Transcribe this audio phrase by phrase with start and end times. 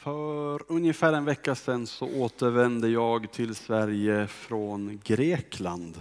[0.00, 6.00] För ungefär en vecka sedan så återvände jag till Sverige från Grekland.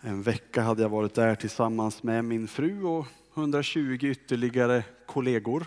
[0.00, 5.66] En vecka hade jag varit där tillsammans med min fru och 120 ytterligare kollegor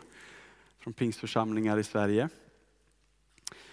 [0.79, 2.29] från pingstförsamlingar i Sverige.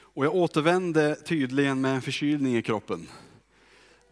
[0.00, 3.09] Och jag återvände tydligen med en förkylning i kroppen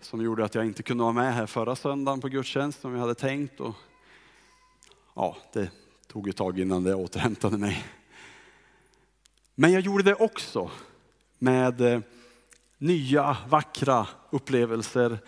[0.01, 3.01] som gjorde att jag inte kunde vara med här förra söndagen på gudstjänst som jag
[3.01, 3.61] hade tänkt.
[3.61, 3.75] Och
[5.15, 5.71] ja, det
[6.07, 7.85] tog ett tag innan det återhämtade mig.
[9.55, 10.70] Men jag gjorde det också
[11.38, 12.01] med eh,
[12.79, 15.19] nya vackra upplevelser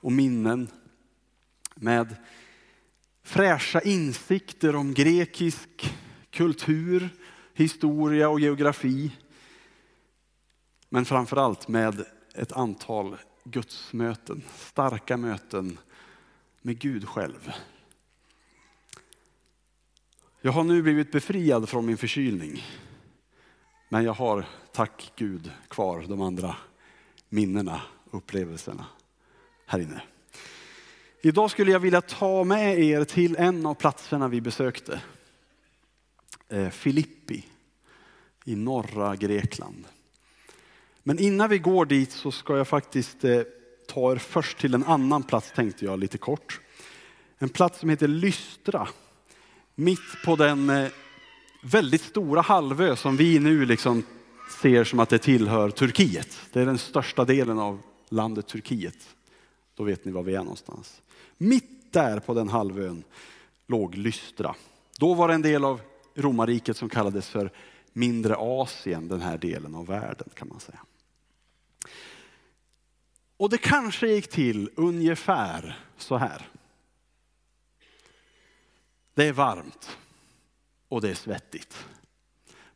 [0.00, 0.68] och minnen.
[1.74, 2.16] Med
[3.22, 5.94] fräscha insikter om grekisk
[6.30, 7.08] kultur,
[7.54, 9.16] historia och geografi.
[10.88, 15.78] Men framförallt med ett antal gudsmöten, starka möten
[16.62, 17.52] med Gud själv.
[20.40, 22.62] Jag har nu blivit befriad från min förkylning.
[23.92, 26.56] Men jag har, tack Gud, kvar de andra
[27.28, 28.86] minnena, upplevelserna
[29.66, 30.02] här inne.
[31.20, 35.00] Idag skulle jag vilja ta med er till en av platserna vi besökte.
[36.48, 37.44] Eh, Filippi
[38.44, 39.84] i norra Grekland.
[41.02, 43.42] Men innan vi går dit så ska jag faktiskt eh,
[43.86, 46.60] ta er först till en annan plats tänkte jag lite kort.
[47.38, 48.88] En plats som heter Lystra.
[49.74, 50.88] Mitt på den eh,
[51.60, 54.02] väldigt stora halvö som vi nu liksom
[54.62, 56.38] ser som att det tillhör Turkiet.
[56.52, 59.16] Det är den största delen av landet Turkiet.
[59.74, 61.02] Då vet ni var vi är någonstans.
[61.38, 63.04] Mitt där på den halvön
[63.66, 64.54] låg Lystra.
[64.98, 65.80] Då var det en del av
[66.14, 67.50] romarriket som kallades för
[67.92, 70.80] mindre Asien, den här delen av världen kan man säga.
[73.36, 76.48] Och det kanske gick till ungefär så här.
[79.14, 79.96] Det är varmt
[80.90, 81.86] och det är svettigt.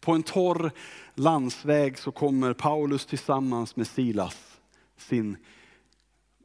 [0.00, 0.70] På en torr
[1.14, 4.60] landsväg så kommer Paulus tillsammans med Silas,
[4.96, 5.36] sin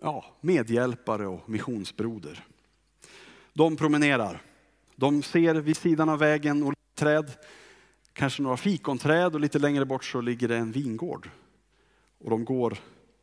[0.02, 2.46] ja, medhjälpare och missionsbroder.
[3.54, 4.42] De promenerar.
[4.96, 7.32] De ser vid sidan av vägen träd,
[8.14, 11.30] kanske några fikonträd och lite längre bort så ligger det en vingård.
[12.18, 12.78] Och de går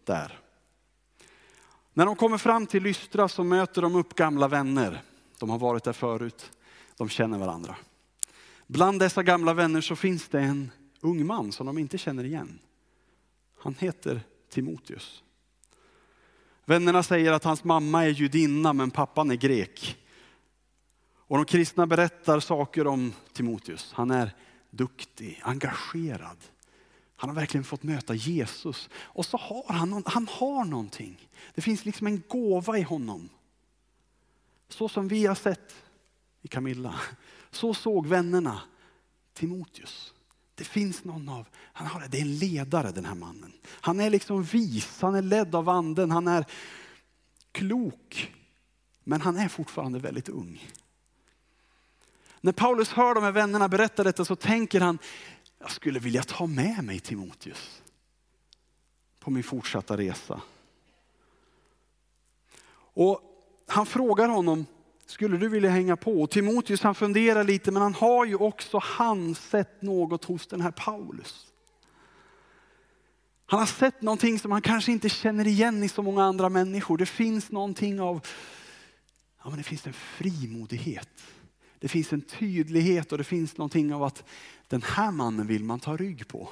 [0.05, 0.39] där.
[1.93, 5.03] När de kommer fram till Lystra så möter de upp gamla vänner.
[5.39, 6.51] De har varit där förut,
[6.97, 7.77] de känner varandra.
[8.67, 12.59] Bland dessa gamla vänner så finns det en ung man som de inte känner igen.
[13.59, 15.23] Han heter Timoteus.
[16.65, 19.97] Vännerna säger att hans mamma är judinna men pappan är grek.
[21.29, 23.93] Och de kristna berättar saker om Timoteus.
[23.93, 24.35] Han är
[24.71, 26.37] duktig, engagerad.
[27.17, 28.89] Han har verkligen fått möta Jesus.
[28.95, 31.29] Och så har han, han har någonting.
[31.55, 33.29] Det finns liksom en gåva i honom.
[34.69, 35.75] Så som vi har sett
[36.43, 36.95] i Camilla.
[37.57, 38.61] Så såg vännerna
[39.35, 40.15] Timoteus.
[40.55, 43.53] Det finns någon av, han har, det är en ledare den här mannen.
[43.67, 46.45] Han är liksom vis, han är ledd av anden, han är
[47.53, 48.35] klok.
[49.05, 50.71] Men han är fortfarande väldigt ung.
[52.41, 54.99] När Paulus hör de här vännerna berätta detta så tänker han,
[55.59, 57.83] jag skulle vilja ta med mig Timoteus
[59.21, 60.41] på min fortsatta resa.
[62.97, 63.21] Och
[63.67, 64.67] han frågar honom,
[65.07, 66.23] skulle du vilja hänga på?
[66.23, 70.61] Och Timoteus han funderar lite, men han har ju också han sett något hos den
[70.61, 71.47] här Paulus.
[73.47, 76.99] Han har sett någonting som han kanske inte känner igen i så många andra människor.
[76.99, 78.27] Det finns någonting av,
[79.43, 81.23] ja men det finns en frimodighet.
[81.79, 84.25] Det finns en tydlighet och det finns någonting av att
[84.69, 86.49] den här mannen vill man ta rygg på.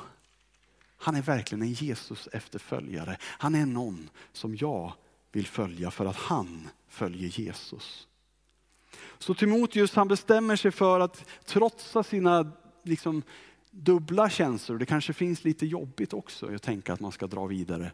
[0.96, 3.16] Han är verkligen en Jesus efterföljare.
[3.20, 4.92] Han är någon som jag
[5.32, 8.08] vill följa för att han följer Jesus.
[9.18, 13.22] Så Timoteus han bestämmer sig för att trotsa sina liksom,
[13.70, 17.92] dubbla känslor, det kanske finns lite jobbigt också, jag tänker att man ska dra vidare.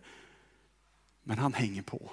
[1.23, 2.11] Men han hänger på.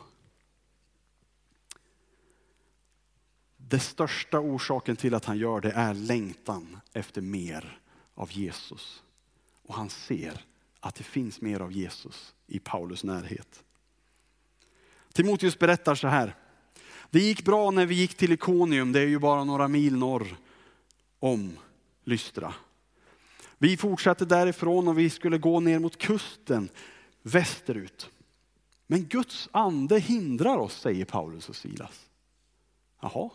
[3.57, 7.79] Den största orsaken till att han gör det är längtan efter mer
[8.13, 9.03] av Jesus.
[9.63, 10.45] Och han ser
[10.79, 13.63] att det finns mer av Jesus i Paulus närhet.
[15.13, 16.35] Timoteus berättar så här.
[17.09, 20.37] Det gick bra när vi gick till Ikonium, det är ju bara några mil norr
[21.19, 21.57] om
[22.03, 22.53] Lystra.
[23.57, 26.69] Vi fortsatte därifrån och vi skulle gå ner mot kusten
[27.21, 28.09] västerut.
[28.87, 32.05] Men Guds ande hindrar oss, säger Paulus och Silas.
[33.01, 33.29] Jaha.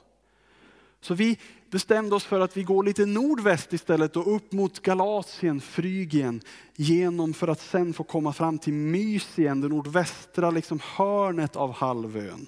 [1.01, 1.39] Så vi
[1.71, 6.41] bestämde oss för att vi går lite nordväst istället och upp mot Galatien, Frygien,
[6.77, 12.47] genom för att sen få komma fram till Mysien, det nordvästra liksom hörnet av halvön.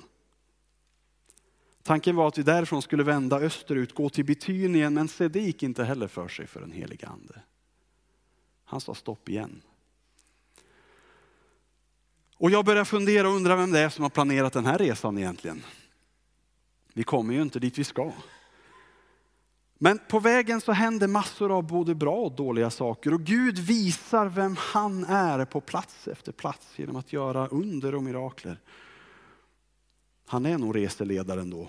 [1.84, 5.62] Tanken var att vi därifrån skulle vända österut, gå till Betynien, men se det gick
[5.62, 7.40] inte heller för sig för den helige ande.
[8.64, 9.62] Han sa stopp igen.
[12.36, 15.18] Och jag börjar fundera och undra vem det är som har planerat den här resan
[15.18, 15.62] egentligen.
[16.92, 18.12] Vi kommer ju inte dit vi ska.
[19.78, 24.26] Men på vägen så händer massor av både bra och dåliga saker och Gud visar
[24.26, 28.60] vem han är på plats efter plats genom att göra under och mirakler.
[30.26, 31.68] Han är nog reseledaren då.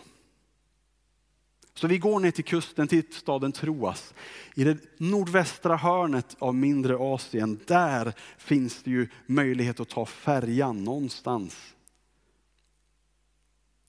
[1.73, 4.13] Så vi går ner till kusten till staden Troas.
[4.55, 10.83] I det nordvästra hörnet av mindre Asien, där finns det ju möjlighet att ta färjan
[10.83, 11.75] någonstans.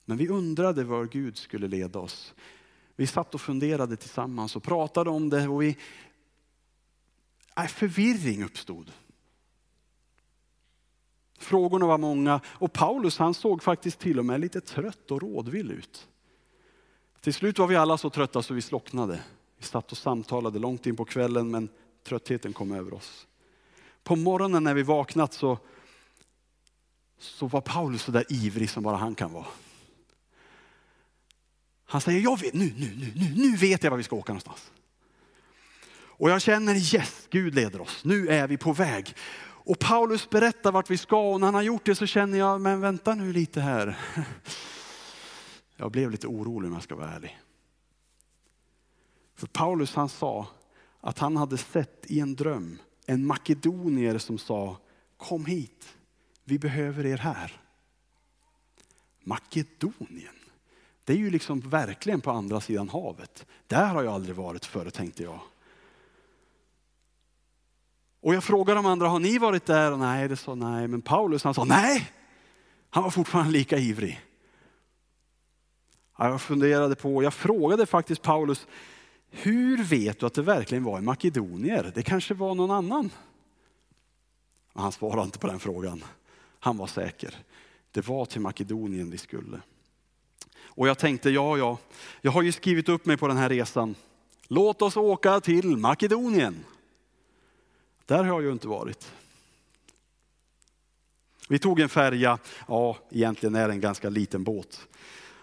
[0.05, 2.33] Men vi undrade var Gud skulle leda oss.
[2.95, 5.77] Vi satt och funderade tillsammans och pratade om det och vi,
[7.57, 8.91] nej, förvirring uppstod.
[11.37, 15.71] Frågorna var många och Paulus han såg faktiskt till och med lite trött och rådvill
[15.71, 16.07] ut.
[17.21, 19.19] Till slut var vi alla så trötta så vi slocknade.
[19.57, 21.69] Vi satt och samtalade långt in på kvällen men
[22.03, 23.27] tröttheten kom över oss.
[24.03, 25.59] På morgonen när vi vaknat så,
[27.19, 29.45] så var Paulus så där ivrig som bara han kan vara.
[31.85, 34.33] Han säger, jag vet, nu, nu, nu, nu, nu vet jag var vi ska åka
[34.33, 34.71] någonstans.
[36.19, 38.05] Och jag känner, yes, Gud leder oss.
[38.05, 39.15] Nu är vi på väg.
[39.67, 42.61] Och Paulus berättar vart vi ska och när han har gjort det så känner jag,
[42.61, 43.99] men vänta nu lite här.
[45.75, 47.39] Jag blev lite orolig om jag ska vara ärlig.
[49.35, 50.47] För Paulus han sa
[51.01, 54.77] att han hade sett i en dröm en makedonier som sa,
[55.17, 55.97] kom hit,
[56.43, 57.61] vi behöver er här.
[59.19, 60.35] Makedonien,
[61.03, 63.45] det är ju liksom verkligen på andra sidan havet.
[63.67, 65.39] Där har jag aldrig varit förr tänkte jag.
[68.27, 69.91] Och jag frågade de andra, har ni varit där?
[69.91, 70.87] Och nej, det sa nej.
[70.87, 72.11] Men Paulus han sa nej.
[72.89, 74.21] Han var fortfarande lika ivrig.
[76.17, 78.67] Jag funderade på, jag frågade faktiskt Paulus,
[79.29, 81.91] hur vet du att det verkligen var en makedonier?
[81.95, 83.09] Det kanske var någon annan?
[84.73, 86.03] Han svarade inte på den frågan.
[86.59, 87.35] Han var säker.
[87.91, 89.61] Det var till Makedonien vi skulle.
[90.63, 91.77] Och jag tänkte, ja, ja,
[92.21, 93.95] jag har ju skrivit upp mig på den här resan.
[94.47, 96.63] Låt oss åka till Makedonien.
[98.07, 99.11] Där har jag ju inte varit.
[101.49, 102.37] Vi tog en färja,
[102.67, 104.87] ja egentligen är det en ganska liten båt.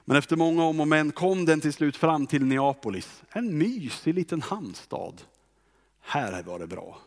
[0.04, 3.22] Men efter många om och men kom den till slut fram till Neapolis.
[3.28, 5.22] En mysig liten hamnstad.
[6.00, 6.98] Här var det bra.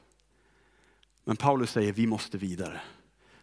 [1.24, 2.82] Men Paulus säger vi måste vidare.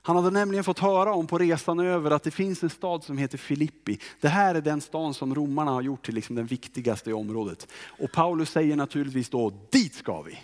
[0.02, 3.18] Han hade nämligen fått höra om på resan över att det finns en stad som
[3.18, 3.98] heter Filippi.
[4.20, 7.68] Det här är den stan som romarna har gjort till liksom den viktigaste i området.
[7.86, 10.38] Och Paulus säger naturligtvis då, dit ska vi.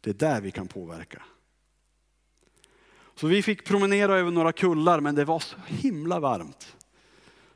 [0.00, 1.22] Det är där vi kan påverka.
[3.14, 6.76] Så vi fick promenera över några kullar men det var så himla varmt.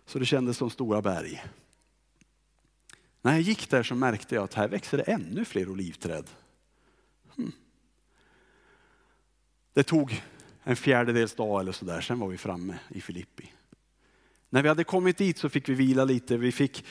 [0.07, 1.45] Så det kändes som stora berg.
[3.23, 6.31] När jag gick där så märkte jag att här växer det ännu fler olivträd.
[7.37, 7.53] Hmm.
[9.73, 10.23] Det tog
[10.63, 13.53] en fjärdedels dag eller sådär, sen var vi framme i Filippi.
[14.51, 16.85] När vi hade kommit dit så fick vi vila lite, vi fick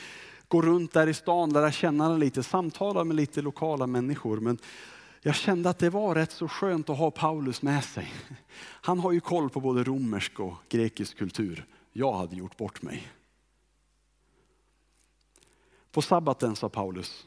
[0.48, 4.40] gå runt där i stan, lära känna den lite, samtala med lite lokala människor.
[4.40, 4.58] Men
[5.26, 8.12] jag kände att det var rätt så skönt att ha Paulus med sig.
[8.60, 11.66] Han har ju koll på både romersk och grekisk kultur.
[11.92, 13.12] Jag hade gjort bort mig.
[15.90, 17.26] På sabbaten sa Paulus,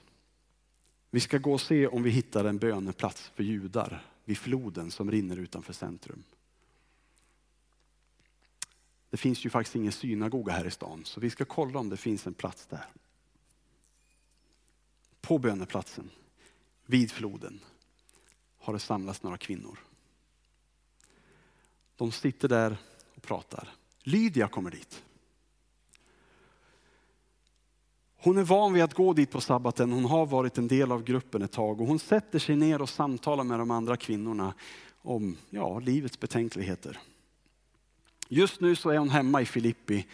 [1.12, 5.12] vi ska gå och se om vi hittar en böneplats för judar vid floden som
[5.12, 6.24] rinner utanför centrum.
[9.10, 11.98] Det finns ju faktiskt ingen synagoga här i stan, så vi ska kolla om det
[11.98, 12.86] finns en plats där.
[15.22, 16.10] På böneplatsen,
[16.86, 17.60] vid floden,
[18.68, 19.80] har det samlats några kvinnor.
[21.96, 22.78] De sitter där
[23.16, 23.70] och pratar.
[24.04, 25.04] Lydia kommer dit.
[28.18, 31.04] Hon är van vid att gå dit på sabbaten, hon har varit en del av
[31.04, 34.54] gruppen ett tag och hon sätter sig ner och samtalar med de andra kvinnorna
[35.02, 37.00] om ja, livets betänkligheter.
[38.28, 40.06] Just nu så är hon hemma i Filippi,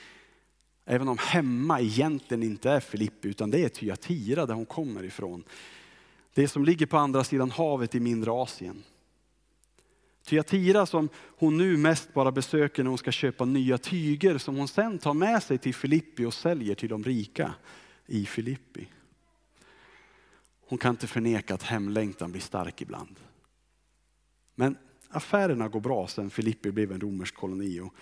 [0.86, 5.43] även om hemma egentligen inte är Filippi utan det är Tyatira där hon kommer ifrån.
[6.33, 8.83] Det som ligger på andra sidan havet i mindre Asien.
[10.25, 14.67] Thyatira som hon nu mest bara besöker när hon ska köpa nya tyger som hon
[14.67, 17.53] sen tar med sig till Filippi och säljer till de rika
[18.05, 18.87] i Filippi.
[20.67, 23.19] Hon kan inte förneka att hemlängtan blir stark ibland.
[24.55, 24.77] Men
[25.09, 27.79] affärerna går bra sen Filippi blev en romersk koloni.
[27.79, 27.93] Och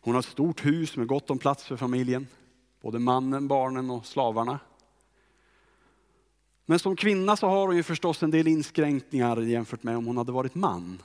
[0.00, 2.26] hon har ett stort hus med gott om plats för familjen.
[2.80, 4.58] Både mannen, barnen och slavarna.
[6.70, 10.16] Men som kvinna så har hon ju förstås en del inskränkningar jämfört med om hon
[10.16, 11.02] hade varit man.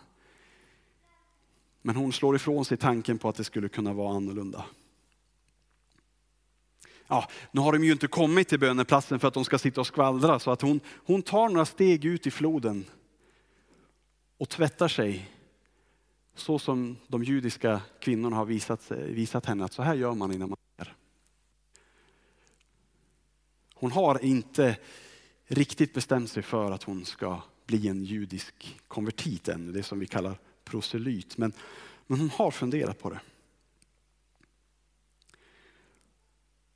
[1.82, 4.65] Men hon slår ifrån sig tanken på att det skulle kunna vara annorlunda.
[7.08, 9.88] Ja, nu har de ju inte kommit till böneplatsen för att de ska sitta och
[9.88, 12.86] skvallra så att hon, hon tar några steg ut i floden
[14.38, 15.32] och tvättar sig
[16.36, 20.50] så som de judiska kvinnorna har visat, visat henne att så här gör man innan
[20.50, 20.96] man ber.
[23.74, 24.77] Hon har inte
[25.53, 30.07] riktigt bestämt sig för att hon ska bli en judisk konvertit ännu, det som vi
[30.07, 31.38] kallar proselyt.
[31.38, 31.53] Men,
[32.07, 33.19] men hon har funderat på det.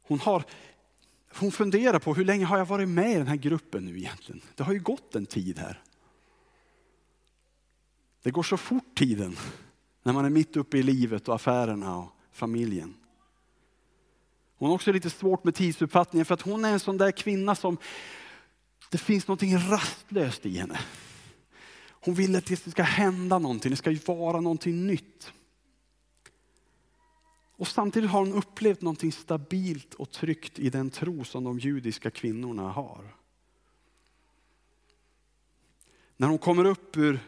[0.01, 0.43] Hon, har,
[1.35, 4.41] hon funderar på hur länge har jag varit med i den här gruppen nu egentligen?
[4.55, 5.81] Det har ju gått en tid här.
[8.23, 9.37] Det går så fort tiden
[10.03, 12.93] när man är mitt uppe i livet och affärerna och familjen.
[14.57, 17.55] Hon har också lite svårt med tidsuppfattningen för att hon är en sån där kvinna
[17.55, 17.77] som
[18.89, 20.79] det finns något rastlöst i henne.
[21.89, 25.31] Hon vill att det ska hända någonting, det ska vara någonting nytt.
[27.57, 32.11] Och samtidigt har hon upplevt någonting stabilt och tryggt i den tro som de judiska
[32.11, 33.15] kvinnorna har.
[36.17, 37.19] När hon kommer upp ur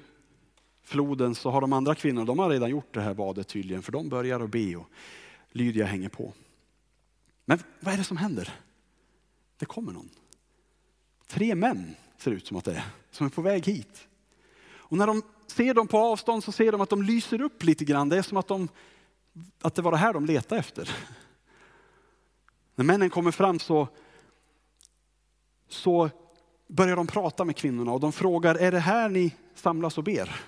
[0.83, 3.91] floden så har de andra kvinnorna, de har redan gjort det här badet tydligen, för
[3.91, 4.89] de börjar att be och
[5.51, 6.33] Lydia hänger på.
[7.45, 8.59] Men vad är det som händer?
[9.57, 10.09] Det kommer någon.
[11.29, 14.07] Tre män ser det ut som att det är, som är på väg hit.
[14.61, 17.85] Och när de ser dem på avstånd så ser de att de lyser upp lite
[17.85, 18.09] grann.
[18.09, 18.69] Det är som att, de,
[19.61, 20.89] att det var det här de letade efter.
[22.75, 23.87] När männen kommer fram så,
[25.67, 26.09] så
[26.67, 30.41] börjar de prata med kvinnorna och de frågar, är det här ni samlas och ber?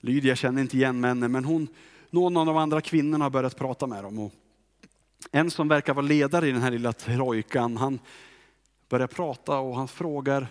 [0.00, 1.68] Lydia känner inte igen männen, men hon,
[2.10, 4.18] någon av de andra kvinnorna har börjat prata med dem.
[4.18, 4.32] Och
[5.30, 7.98] en som verkar vara ledare i den här lilla trojkan, han
[8.92, 10.46] börjar prata och han frågar,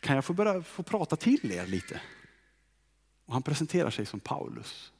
[0.00, 2.00] kan jag få börja få prata till er lite?
[3.26, 4.92] Och han presenterar sig som Paulus.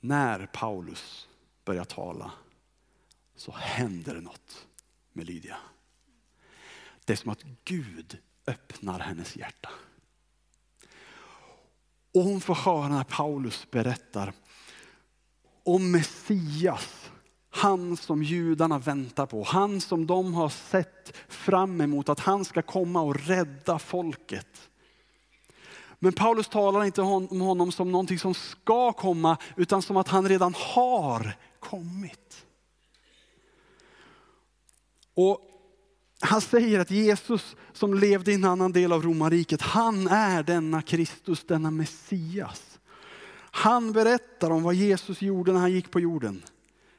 [0.00, 1.28] När Paulus
[1.64, 2.32] börjar tala
[3.36, 4.66] så händer det något
[5.12, 5.56] med Lydia.
[7.04, 9.70] Det är som att Gud öppnar hennes hjärta.
[12.14, 14.32] Och hon får höra när Paulus berättar
[15.62, 17.07] om Messias.
[17.50, 22.62] Han som judarna väntar på, han som de har sett fram emot att han ska
[22.62, 24.70] komma och rädda folket.
[25.98, 30.28] Men Paulus talar inte om honom som någonting som ska komma, utan som att han
[30.28, 32.46] redan har kommit.
[35.14, 35.40] Och
[36.20, 40.82] han säger att Jesus som levde i en annan del av romarriket, han är denna
[40.82, 42.78] Kristus, denna Messias.
[43.50, 46.42] Han berättar om vad Jesus gjorde när han gick på jorden.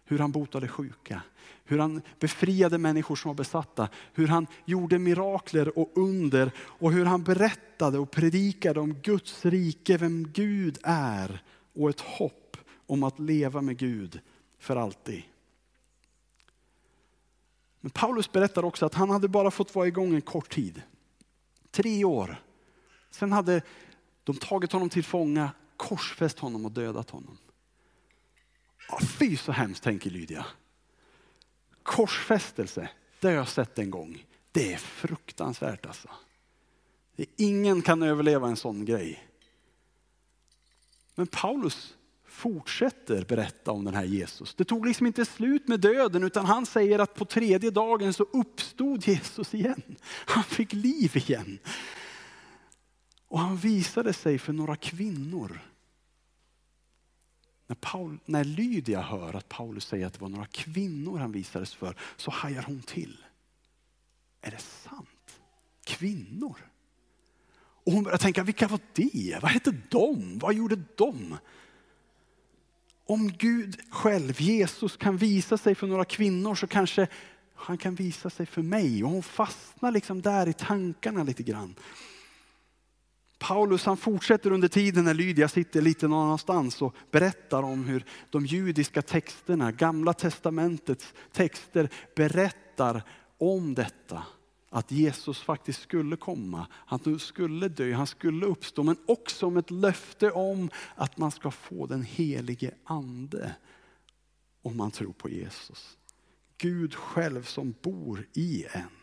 [0.09, 1.21] Hur han botade sjuka,
[1.65, 7.05] hur han befriade människor som var besatta, hur han gjorde mirakler och under och hur
[7.05, 13.19] han berättade och predikade om Guds rike, vem Gud är och ett hopp om att
[13.19, 14.19] leva med Gud
[14.59, 15.23] för alltid.
[17.81, 20.81] Men Paulus berättar också att han hade bara fått vara igång en kort tid.
[21.71, 22.43] Tre år.
[23.11, 23.61] Sen hade
[24.23, 27.37] de tagit honom till fånga, korsfäst honom och dödat honom.
[28.89, 30.45] Oh, fy så hemskt, tänker Lydia.
[31.83, 34.25] Korsfästelse, det har jag sett en gång.
[34.51, 36.09] Det är fruktansvärt alltså.
[37.35, 39.23] Ingen kan överleva en sån grej.
[41.15, 41.95] Men Paulus
[42.27, 44.55] fortsätter berätta om den här Jesus.
[44.55, 48.23] Det tog liksom inte slut med döden utan han säger att på tredje dagen så
[48.23, 49.95] uppstod Jesus igen.
[50.25, 51.59] Han fick liv igen.
[53.27, 55.61] Och han visade sig för några kvinnor.
[57.69, 61.73] När, Paul, när Lydia hör att Paulus säger att det var några kvinnor han visades
[61.73, 63.17] för så hajar hon till.
[64.41, 65.41] Är det sant?
[65.85, 66.55] Kvinnor?
[67.83, 69.39] Och hon börjar tänka, vilka var det?
[69.41, 70.39] Vad hette de?
[70.39, 71.37] Vad gjorde de?
[73.09, 77.07] om Gud själv, Jesus, kan visa sig för några kvinnor så kanske
[77.55, 79.03] han kan visa sig för mig.
[79.03, 81.75] Och hon fastnar liksom där i tankarna lite grann.
[83.39, 88.05] Paulus han fortsätter under tiden när Lydia sitter lite någon annanstans och berättar om hur
[88.29, 93.03] de judiska texterna, gamla testamentets texter berättar
[93.37, 94.23] om detta
[94.69, 99.71] att Jesus faktiskt skulle komma, han skulle dö, han skulle uppstå, men också om ett
[99.71, 103.55] löfte om att man ska få den helige ande
[104.61, 105.97] om man tror på Jesus.
[106.57, 108.98] Gud själv som bor i en.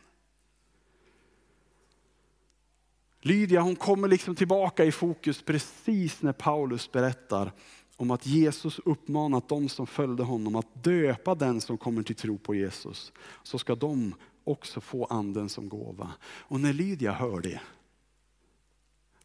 [3.27, 7.53] Lydia hon kommer liksom tillbaka i fokus precis när Paulus berättar
[7.97, 12.39] om att Jesus uppmanat de som följde honom att döpa den som kommer till tro
[12.39, 13.13] på Jesus.
[13.43, 14.15] Så ska de
[14.45, 16.13] också få anden som gåva.
[16.23, 17.61] Och när Lydia hör det,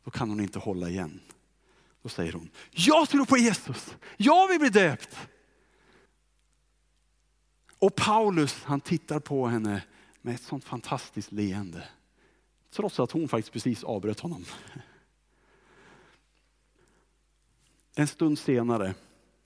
[0.04, 1.20] då kan hon inte hålla igen.
[2.02, 5.18] Då säger hon, jag tror på Jesus, jag vill bli döpt.
[7.80, 9.84] Och Paulus han tittar på henne
[10.22, 11.88] med ett sånt fantastiskt leende.
[12.72, 14.46] Trots att hon faktiskt precis avbröt honom.
[17.96, 18.94] En stund senare,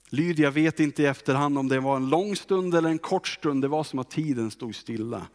[0.08, 3.62] Lydia vet inte i efterhand om det var en lång stund eller en kort stund,
[3.62, 5.26] det var som att tiden stod stilla.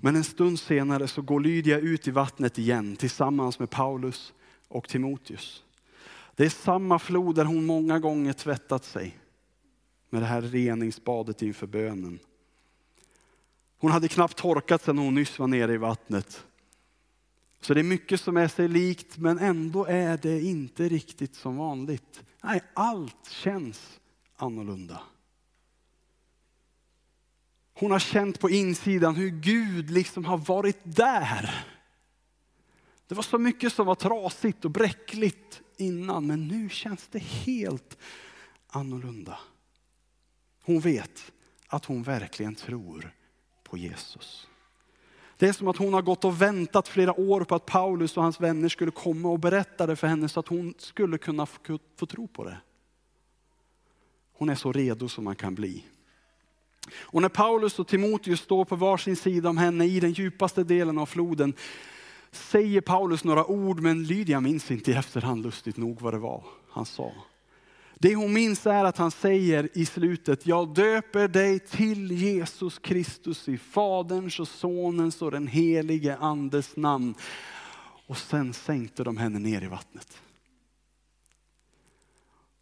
[0.00, 4.34] Men en stund senare så går Lydia ut i vattnet igen tillsammans med Paulus
[4.68, 5.64] och Timoteus.
[6.34, 9.18] Det är samma flod där hon många gånger tvättat sig
[10.10, 12.18] med det här reningsbadet inför bönen.
[13.78, 16.46] Hon hade knappt torkat sig när hon nyss var nere i vattnet.
[17.60, 21.56] Så det är mycket som är sig likt men ändå är det inte riktigt som
[21.56, 22.22] vanligt.
[22.42, 24.00] Nej, allt känns
[24.36, 25.00] annorlunda.
[27.74, 31.64] Hon har känt på insidan hur Gud liksom har varit där.
[33.06, 37.98] Det var så mycket som var trasigt och bräckligt innan men nu känns det helt
[38.66, 39.38] annorlunda.
[40.62, 41.32] Hon vet
[41.66, 43.12] att hon verkligen tror
[43.68, 44.48] på Jesus.
[45.36, 48.22] Det är som att hon har gått och väntat flera år på att Paulus och
[48.22, 51.78] hans vänner skulle komma och berätta det för henne så att hon skulle kunna få,
[51.96, 52.58] få tro på det.
[54.32, 55.84] Hon är så redo som man kan bli.
[56.94, 60.98] Och när Paulus och Timoteus står på varsin sida om henne i den djupaste delen
[60.98, 61.54] av floden
[62.30, 66.44] säger Paulus några ord, men Lydia minns inte i efterhand lustigt nog vad det var
[66.68, 67.12] han sa.
[67.98, 73.48] Det hon minns är att han säger i slutet, jag döper dig till Jesus Kristus
[73.48, 77.14] i Faderns och Sonens och den helige Andes namn.
[78.06, 80.22] Och sen sänkte de henne ner i vattnet.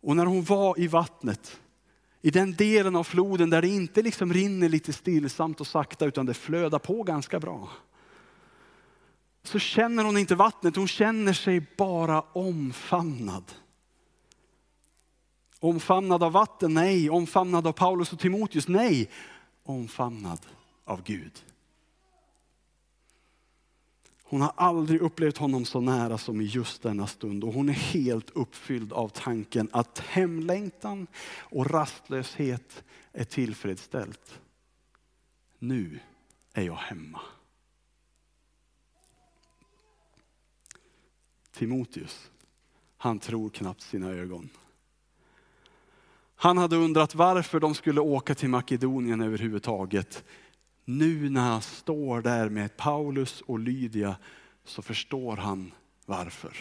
[0.01, 1.61] Och när hon var i vattnet,
[2.23, 6.27] i den delen av floden där det inte liksom rinner lite stillsamt och sakta utan
[6.27, 7.71] det flödar på ganska bra.
[9.43, 13.45] Så känner hon inte vattnet, hon känner sig bara omfamnad.
[15.65, 16.75] Omfamnad av vatten?
[16.75, 17.11] Nej.
[17.11, 18.69] Omfamnad av Paulus och Timoteus?
[18.69, 19.11] Nej.
[19.63, 20.47] Omfamnad
[20.85, 21.45] av Gud.
[24.23, 27.73] Hon har aldrig upplevt honom så nära som i just denna stund och hon är
[27.73, 31.07] helt uppfylld av tanken att hemlängtan
[31.39, 34.41] och rastlöshet är tillfredsställt.
[35.59, 36.01] Nu
[36.53, 37.21] är jag hemma.
[41.53, 42.31] Timoteus,
[42.97, 44.51] han tror knappt sina ögon.
[46.45, 50.25] Han hade undrat varför de skulle åka till Makedonien överhuvudtaget.
[50.85, 54.17] Nu när han står där med Paulus och Lydia
[54.65, 55.73] så förstår han
[56.07, 56.57] varför.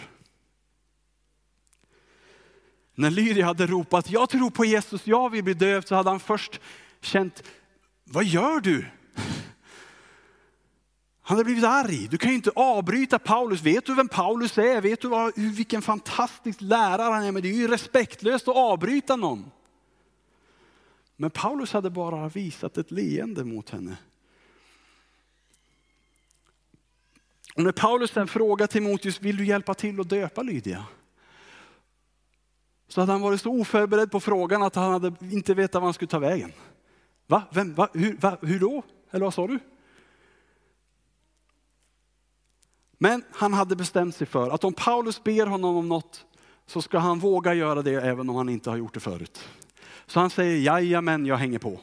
[2.96, 6.20] När Lydia hade ropat, jag tror på Jesus, jag vill bli döpt, så hade han
[6.20, 6.60] först
[7.02, 7.44] känt,
[8.04, 8.86] vad gör du?
[11.22, 12.08] Han hade blivit arg.
[12.12, 13.62] Du kan ju inte avbryta Paulus.
[13.62, 14.82] Vet du vem Paulus är?
[14.82, 17.32] Vet du vad, vilken fantastisk lärare han är?
[17.32, 19.52] Men det är ju respektlöst att avbryta någon.
[21.16, 23.98] Men Paulus hade bara visat ett leende mot henne.
[27.56, 30.86] Och när Paulus sen frågar Timoteus, vill du hjälpa till att döpa Lydia?
[32.88, 35.94] Så hade han varit så oförberedd på frågan att han hade inte vetat vad han
[35.94, 36.52] skulle ta vägen.
[37.28, 37.44] Va?
[37.52, 37.74] Vem?
[37.74, 37.90] Va?
[37.94, 38.38] Hur, va?
[38.42, 38.84] Hur då?
[39.12, 39.60] Eller vad sa du?
[42.98, 46.26] Men han hade bestämt sig för att om Paulus ber honom om något
[46.66, 49.50] så ska han våga göra det även om han inte har gjort det förut.
[50.06, 51.80] Så han säger, jajamän, jag hänger på.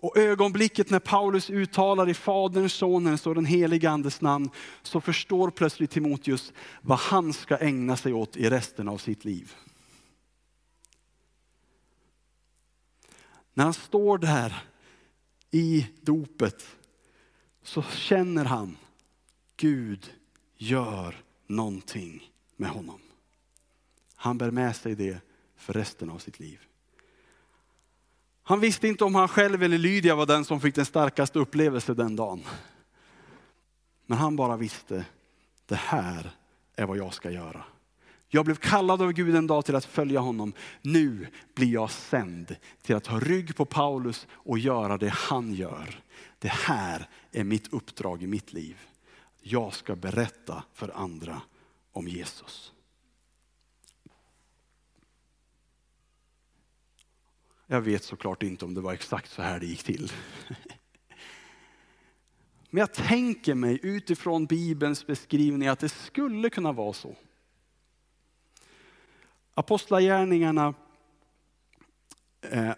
[0.00, 4.50] Och ögonblicket när Paulus uttalar i Faderns, Sonens och den helige Andes namn
[4.82, 9.54] så förstår plötsligt Timoteus vad han ska ägna sig åt i resten av sitt liv.
[13.54, 14.64] När han står där
[15.50, 16.66] i dopet
[17.62, 18.76] så känner han
[19.56, 20.12] Gud
[20.56, 23.00] gör någonting med honom.
[24.20, 25.18] Han bär med sig det
[25.56, 26.60] för resten av sitt liv.
[28.42, 31.96] Han visste inte om han själv eller Lydia var den som fick den starkaste upplevelsen
[31.96, 32.42] den dagen.
[34.06, 35.04] Men han bara visste,
[35.66, 36.30] det här
[36.76, 37.64] är vad jag ska göra.
[38.28, 40.52] Jag blev kallad av Gud en dag till att följa honom.
[40.82, 46.02] Nu blir jag sänd till att ha rygg på Paulus och göra det han gör.
[46.38, 48.76] Det här är mitt uppdrag i mitt liv.
[49.40, 51.40] Jag ska berätta för andra
[51.92, 52.72] om Jesus.
[57.70, 60.12] Jag vet såklart inte om det var exakt så här det gick till.
[62.70, 67.16] Men jag tänker mig utifrån Bibelns beskrivning att det skulle kunna vara så.
[69.54, 70.74] Apostlagärningarna
[72.40, 72.72] eh,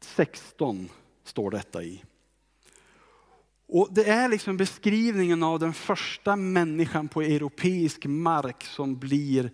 [0.00, 0.88] 16
[1.24, 2.02] står detta i.
[3.66, 9.50] Och det är liksom beskrivningen av den första människan på europeisk mark som, blir,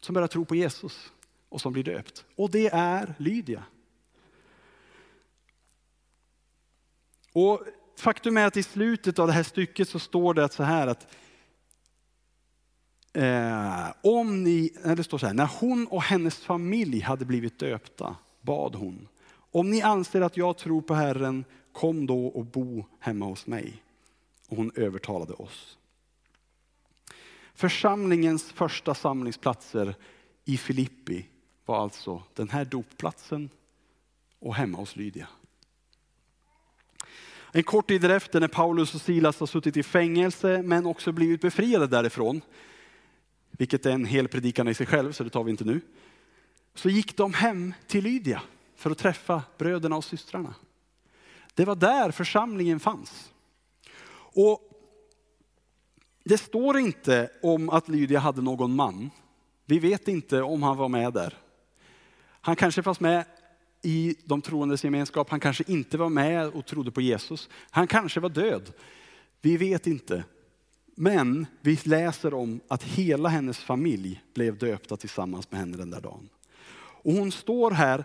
[0.00, 1.12] som börjar tro på Jesus
[1.48, 2.24] och som blir döpt.
[2.36, 3.64] Och det är Lydia.
[7.34, 7.60] Och
[7.98, 11.06] faktum är att i slutet av det här stycket så står det så här att
[13.12, 18.16] eh, om ni, det står så här, när hon och hennes familj hade blivit döpta
[18.40, 19.08] bad hon,
[19.50, 23.82] om ni anser att jag tror på Herren, kom då och bo hemma hos mig.
[24.48, 25.78] Och hon övertalade oss.
[27.54, 29.94] Församlingens första samlingsplatser
[30.44, 31.26] i Filippi
[31.66, 33.50] var alltså den här dopplatsen
[34.38, 35.28] och hemma hos Lydia.
[37.56, 41.40] En kort tid därefter när Paulus och Silas har suttit i fängelse men också blivit
[41.40, 42.40] befriade därifrån,
[43.50, 45.80] vilket är en hel predikan i sig själv så det tar vi inte nu,
[46.74, 48.42] så gick de hem till Lydia
[48.76, 50.54] för att träffa bröderna och systrarna.
[51.54, 53.32] Det var där församlingen fanns.
[54.16, 54.60] Och
[56.24, 59.10] det står inte om att Lydia hade någon man.
[59.66, 61.38] Vi vet inte om han var med där.
[62.40, 63.24] Han kanske fanns med
[63.84, 65.30] i de troendes gemenskap.
[65.30, 67.48] Han kanske inte var med och trodde på Jesus.
[67.70, 68.72] Han kanske var död.
[69.40, 70.24] Vi vet inte.
[70.94, 76.00] Men vi läser om att hela hennes familj blev döpta tillsammans med henne den där
[76.00, 76.28] dagen.
[76.76, 78.04] Och hon står här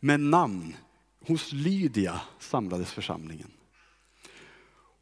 [0.00, 0.76] med namn.
[1.26, 3.50] Hos Lydia samlades församlingen.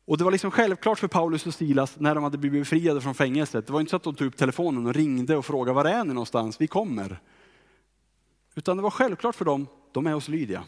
[0.05, 3.15] Och det var liksom självklart för Paulus och Silas när de hade blivit befriade från
[3.15, 3.67] fängelset.
[3.67, 6.05] Det var inte så att de tog upp telefonen och ringde och frågade var är
[6.05, 7.21] ni någonstans, vi kommer.
[8.55, 10.65] Utan det var självklart för dem, de är hos Lydia.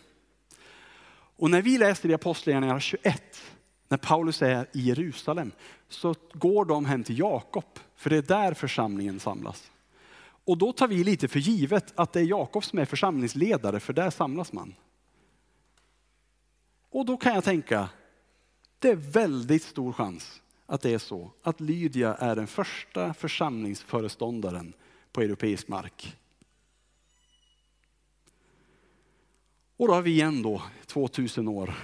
[1.37, 3.43] Och när vi läser i Apostlagärningarna 21,
[3.89, 5.53] när Paulus är i Jerusalem,
[5.89, 9.71] så går de hem till Jakob, för det är där församlingen samlas.
[10.45, 13.93] Och då tar vi lite för givet att det är Jakob som är församlingsledare, för
[13.93, 14.75] där samlas man.
[16.91, 17.89] Och då kan jag tänka,
[18.79, 24.73] det är väldigt stor chans att det är så att Lydia är den första församlingsföreståndaren
[25.13, 26.17] på europeisk mark.
[29.77, 31.75] Och då har vi ändå 2000 år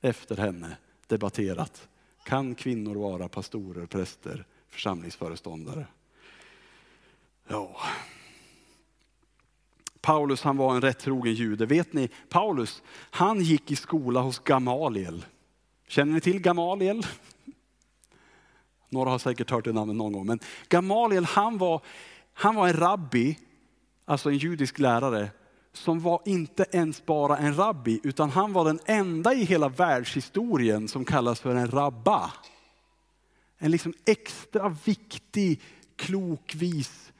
[0.00, 1.88] efter henne debatterat.
[2.24, 5.86] Kan kvinnor vara pastorer, präster, församlingsföreståndare?
[7.48, 7.76] Ja.
[10.00, 11.66] Paulus han var en rätt trogen jude.
[11.66, 15.24] Vet ni, Paulus han gick i skola hos Gamaliel.
[15.86, 17.06] Känner ni till Gamaliel?
[18.88, 20.26] Några har säkert hört det namnet någon gång.
[20.26, 21.82] Men Gamaliel han var,
[22.32, 23.38] han var en rabbi,
[24.04, 25.30] alltså en judisk lärare,
[25.72, 30.88] som var inte ens bara en rabbi, utan han var den enda i hela världshistorien
[30.88, 32.32] som kallas för en rabba.
[33.58, 35.62] En liksom extra viktig,
[35.96, 37.12] klokvis,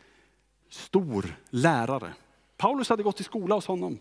[0.68, 2.14] stor lärare.
[2.56, 3.98] Paulus hade gått i skola hos honom.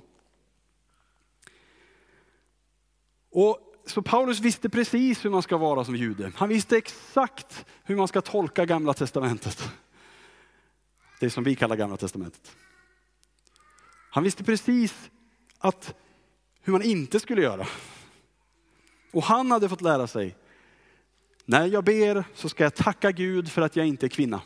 [3.32, 6.32] Och så Paulus visste precis hur man ska vara som jude.
[6.36, 9.70] Han visste exakt hur man ska tolka gamla testamentet.
[11.20, 12.56] Det som vi kallar gamla testamentet.
[14.10, 15.10] Han visste precis
[15.60, 15.96] att
[16.62, 17.68] hur man inte skulle göra.
[19.12, 20.36] Och han hade fått lära sig,
[21.46, 24.42] när jag ber så ska jag tacka Gud för att jag inte är kvinna.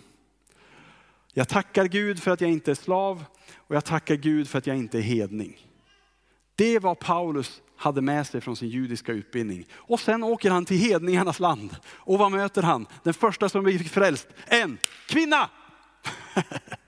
[1.33, 4.67] Jag tackar Gud för att jag inte är slav och jag tackar Gud för att
[4.67, 5.67] jag inte är hedning.
[6.55, 9.65] Det var Paulus hade med sig från sin judiska utbildning.
[9.73, 11.75] Och sen åker han till hedningarnas land.
[11.85, 12.85] Och vad möter han?
[13.03, 15.49] Den första som blir frälst, en kvinna!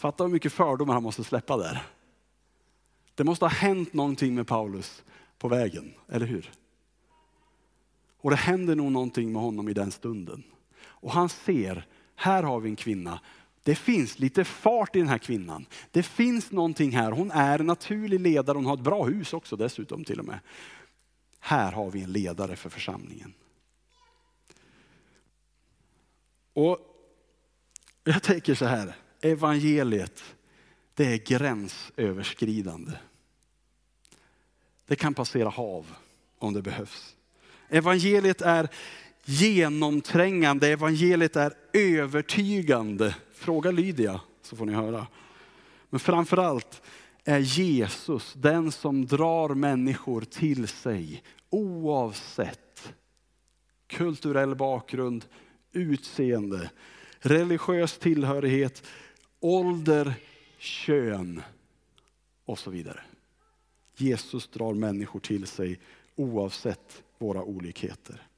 [0.00, 1.82] Fatta hur mycket fördomar han måste släppa där.
[3.14, 5.02] Det måste ha hänt någonting med Paulus
[5.38, 6.50] på vägen, eller hur?
[8.20, 10.42] Och det händer nog någonting med honom i den stunden.
[10.82, 13.20] Och han ser, här har vi en kvinna.
[13.62, 15.66] Det finns lite fart i den här kvinnan.
[15.90, 17.12] Det finns någonting här.
[17.12, 18.56] Hon är en naturlig ledare.
[18.56, 20.38] Hon har ett bra hus också dessutom till och med.
[21.40, 23.34] Här har vi en ledare för församlingen.
[26.52, 26.78] Och
[28.04, 30.22] jag tänker så här, evangeliet,
[30.94, 32.92] det är gränsöverskridande.
[34.86, 35.86] Det kan passera hav
[36.38, 37.16] om det behövs.
[37.68, 38.68] Evangeliet är
[39.24, 43.16] genomträngande, evangeliet är övertygande.
[43.34, 45.06] Fråga Lydia så får ni höra.
[45.90, 46.82] Men framförallt
[47.24, 52.92] är Jesus den som drar människor till sig oavsett
[53.86, 55.24] kulturell bakgrund,
[55.72, 56.70] utseende,
[57.18, 58.86] religiös tillhörighet,
[59.40, 60.14] ålder,
[60.58, 61.42] kön
[62.44, 63.00] och så vidare.
[63.96, 65.80] Jesus drar människor till sig
[66.16, 68.29] oavsett våra olikheter.